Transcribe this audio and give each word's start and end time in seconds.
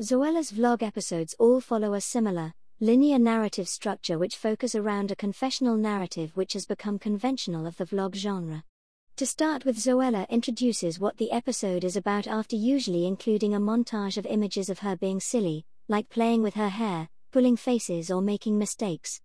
Zoella's 0.00 0.50
vlog 0.50 0.82
episodes 0.82 1.34
all 1.38 1.60
follow 1.60 1.92
a 1.92 2.00
similar, 2.00 2.54
linear 2.80 3.18
narrative 3.18 3.68
structure 3.68 4.18
which 4.18 4.34
focus 4.34 4.74
around 4.74 5.10
a 5.10 5.16
confessional 5.16 5.76
narrative 5.76 6.34
which 6.38 6.54
has 6.54 6.64
become 6.64 6.98
conventional 6.98 7.66
of 7.66 7.76
the 7.76 7.84
vlog 7.84 8.14
genre. 8.14 8.64
To 9.16 9.26
start 9.26 9.66
with, 9.66 9.76
Zoella 9.76 10.26
introduces 10.30 10.98
what 10.98 11.18
the 11.18 11.30
episode 11.30 11.84
is 11.84 11.96
about 11.96 12.26
after 12.26 12.56
usually 12.56 13.06
including 13.06 13.52
a 13.52 13.60
montage 13.60 14.16
of 14.16 14.24
images 14.24 14.70
of 14.70 14.78
her 14.78 14.96
being 14.96 15.20
silly, 15.20 15.66
like 15.86 16.08
playing 16.08 16.42
with 16.42 16.54
her 16.54 16.70
hair, 16.70 17.10
pulling 17.30 17.58
faces, 17.58 18.10
or 18.10 18.22
making 18.22 18.56
mistakes. 18.56 19.20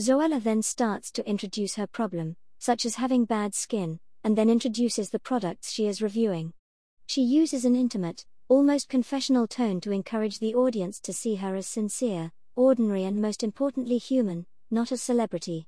Zoella 0.00 0.42
then 0.42 0.62
starts 0.62 1.10
to 1.10 1.28
introduce 1.28 1.74
her 1.74 1.86
problem, 1.86 2.36
such 2.58 2.86
as 2.86 2.94
having 2.94 3.26
bad 3.26 3.54
skin, 3.54 4.00
and 4.24 4.38
then 4.38 4.48
introduces 4.48 5.10
the 5.10 5.18
products 5.18 5.70
she 5.70 5.86
is 5.86 6.00
reviewing. 6.00 6.54
She 7.06 7.20
uses 7.20 7.66
an 7.66 7.76
intimate, 7.76 8.24
almost 8.48 8.88
confessional 8.88 9.46
tone 9.46 9.80
to 9.80 9.90
encourage 9.90 10.38
the 10.38 10.54
audience 10.54 11.00
to 11.00 11.12
see 11.12 11.36
her 11.36 11.54
as 11.54 11.66
sincere, 11.66 12.32
ordinary, 12.56 13.04
and 13.04 13.20
most 13.20 13.42
importantly 13.42 13.98
human, 13.98 14.46
not 14.70 14.92
a 14.92 14.96
celebrity. 14.96 15.66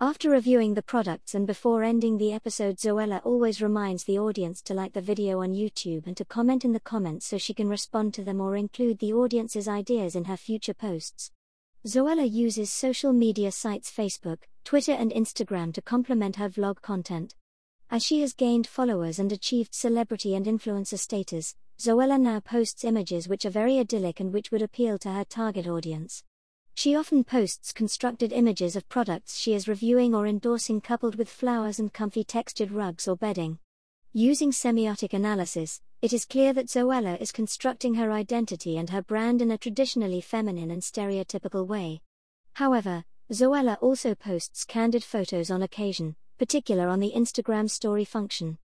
After 0.00 0.30
reviewing 0.30 0.74
the 0.74 0.82
products 0.82 1.34
and 1.34 1.46
before 1.46 1.82
ending 1.82 2.18
the 2.18 2.32
episode, 2.32 2.78
Zoella 2.78 3.24
always 3.24 3.62
reminds 3.62 4.04
the 4.04 4.18
audience 4.18 4.60
to 4.62 4.74
like 4.74 4.92
the 4.92 5.00
video 5.00 5.40
on 5.40 5.52
YouTube 5.52 6.06
and 6.06 6.16
to 6.16 6.24
comment 6.24 6.64
in 6.64 6.72
the 6.72 6.80
comments 6.80 7.26
so 7.26 7.38
she 7.38 7.54
can 7.54 7.68
respond 7.68 8.12
to 8.14 8.24
them 8.24 8.40
or 8.40 8.56
include 8.56 8.98
the 8.98 9.12
audience's 9.12 9.68
ideas 9.68 10.16
in 10.16 10.24
her 10.24 10.36
future 10.36 10.74
posts. 10.74 11.30
Zoella 11.86 12.28
uses 12.28 12.72
social 12.72 13.12
media 13.12 13.52
sites 13.52 13.90
Facebook, 13.90 14.38
Twitter, 14.64 14.92
and 14.92 15.12
Instagram 15.12 15.72
to 15.74 15.82
complement 15.82 16.36
her 16.36 16.48
vlog 16.48 16.80
content. 16.80 17.34
As 17.90 18.04
she 18.04 18.20
has 18.20 18.32
gained 18.32 18.66
followers 18.66 19.18
and 19.18 19.30
achieved 19.30 19.74
celebrity 19.74 20.34
and 20.34 20.46
influencer 20.46 20.98
status, 20.98 21.54
Zoella 21.78 22.20
now 22.20 22.40
posts 22.40 22.84
images 22.84 23.28
which 23.28 23.44
are 23.44 23.50
very 23.50 23.78
idyllic 23.78 24.20
and 24.20 24.32
which 24.32 24.50
would 24.50 24.62
appeal 24.62 24.98
to 24.98 25.12
her 25.12 25.24
target 25.24 25.66
audience. 25.66 26.22
She 26.74 26.96
often 26.96 27.22
posts 27.22 27.72
constructed 27.72 28.32
images 28.32 28.74
of 28.74 28.88
products 28.88 29.36
she 29.36 29.54
is 29.54 29.68
reviewing 29.68 30.14
or 30.14 30.26
endorsing, 30.26 30.80
coupled 30.80 31.14
with 31.14 31.28
flowers 31.28 31.78
and 31.78 31.92
comfy 31.92 32.24
textured 32.24 32.72
rugs 32.72 33.06
or 33.06 33.16
bedding. 33.16 33.58
Using 34.12 34.50
semiotic 34.50 35.12
analysis, 35.12 35.80
it 36.02 36.12
is 36.12 36.24
clear 36.24 36.52
that 36.52 36.66
Zoella 36.66 37.20
is 37.20 37.32
constructing 37.32 37.94
her 37.94 38.10
identity 38.12 38.76
and 38.76 38.90
her 38.90 39.02
brand 39.02 39.40
in 39.40 39.50
a 39.50 39.58
traditionally 39.58 40.20
feminine 40.20 40.70
and 40.70 40.82
stereotypical 40.82 41.66
way. 41.66 42.00
However, 42.54 43.04
Zoella 43.32 43.76
also 43.80 44.14
posts 44.14 44.64
candid 44.64 45.02
photos 45.02 45.50
on 45.50 45.62
occasion, 45.62 46.16
particular 46.38 46.88
on 46.88 47.00
the 47.00 47.12
Instagram 47.14 47.70
story 47.70 48.04
function. 48.04 48.58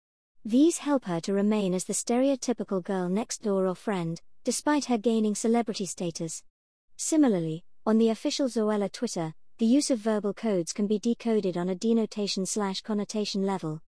These 0.45 0.79
help 0.79 1.05
her 1.05 1.21
to 1.21 1.33
remain 1.33 1.75
as 1.75 1.85
the 1.85 1.93
stereotypical 1.93 2.83
girl 2.83 3.09
next 3.09 3.43
door 3.43 3.67
or 3.67 3.75
friend, 3.75 4.21
despite 4.45 4.87
her 4.87 4.99
gaining 4.99 5.35
celebrity 5.35 5.87
status. 5.87 6.43
Similarly, 6.97 7.65
on 7.85 7.99
the 7.99 8.09
official 8.09 8.49
Zoella 8.49 8.91
Twitter, 8.91 9.35
the 9.59 9.67
use 9.67 9.91
of 9.91 9.99
verbal 9.99 10.33
codes 10.33 10.73
can 10.73 10.87
be 10.87 10.99
decoded 10.99 11.57
on 11.57 11.69
a 11.69 11.75
denotation 11.75 12.47
slash 12.47 12.81
connotation 12.81 13.45
level. 13.45 13.83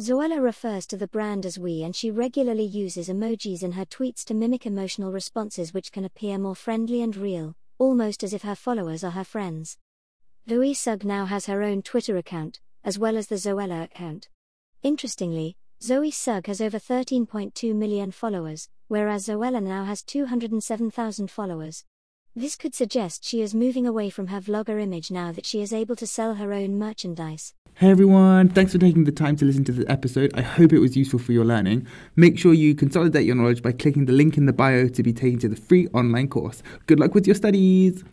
Zoella 0.00 0.42
refers 0.42 0.86
to 0.86 0.96
the 0.96 1.08
brand 1.08 1.44
as 1.44 1.58
we 1.58 1.82
and 1.82 1.94
she 1.94 2.10
regularly 2.10 2.64
uses 2.64 3.08
emojis 3.08 3.62
in 3.62 3.72
her 3.72 3.84
tweets 3.84 4.24
to 4.24 4.34
mimic 4.34 4.64
emotional 4.64 5.12
responses 5.12 5.74
which 5.74 5.92
can 5.92 6.04
appear 6.06 6.38
more 6.38 6.56
friendly 6.56 7.02
and 7.02 7.16
real, 7.16 7.54
almost 7.78 8.24
as 8.24 8.32
if 8.32 8.42
her 8.42 8.54
followers 8.54 9.04
are 9.04 9.10
her 9.10 9.24
friends. 9.24 9.76
Louise 10.46 10.80
Sugg 10.80 11.04
now 11.04 11.26
has 11.26 11.46
her 11.46 11.62
own 11.62 11.82
Twitter 11.82 12.16
account, 12.16 12.60
as 12.84 12.98
well 12.98 13.16
as 13.16 13.26
the 13.28 13.36
Zoella 13.36 13.84
account. 13.84 14.28
Interestingly, 14.82 15.56
Zoe 15.82 16.10
Sugg 16.10 16.46
has 16.46 16.60
over 16.60 16.78
13.2 16.78 17.74
million 17.74 18.10
followers, 18.10 18.68
whereas 18.88 19.26
Zoella 19.26 19.62
now 19.62 19.84
has 19.84 20.02
207,000 20.02 21.30
followers. 21.30 21.84
This 22.36 22.54
could 22.54 22.74
suggest 22.74 23.24
she 23.24 23.40
is 23.40 23.54
moving 23.54 23.86
away 23.86 24.08
from 24.08 24.28
her 24.28 24.40
vlogger 24.40 24.80
image 24.80 25.10
now 25.10 25.32
that 25.32 25.46
she 25.46 25.60
is 25.60 25.72
able 25.72 25.96
to 25.96 26.06
sell 26.06 26.34
her 26.34 26.52
own 26.52 26.78
merchandise. 26.78 27.54
Hey 27.74 27.90
everyone, 27.90 28.50
thanks 28.50 28.72
for 28.72 28.78
taking 28.78 29.04
the 29.04 29.10
time 29.12 29.36
to 29.36 29.44
listen 29.44 29.64
to 29.64 29.72
this 29.72 29.86
episode. 29.88 30.30
I 30.34 30.42
hope 30.42 30.72
it 30.72 30.78
was 30.78 30.96
useful 30.96 31.18
for 31.18 31.32
your 31.32 31.44
learning. 31.44 31.86
Make 32.14 32.38
sure 32.38 32.52
you 32.52 32.74
consolidate 32.74 33.24
your 33.24 33.36
knowledge 33.36 33.62
by 33.62 33.72
clicking 33.72 34.04
the 34.04 34.12
link 34.12 34.36
in 34.36 34.46
the 34.46 34.52
bio 34.52 34.88
to 34.88 35.02
be 35.02 35.12
taken 35.12 35.38
to 35.40 35.48
the 35.48 35.56
free 35.56 35.88
online 35.88 36.28
course. 36.28 36.62
Good 36.86 37.00
luck 37.00 37.14
with 37.14 37.26
your 37.26 37.36
studies! 37.36 38.04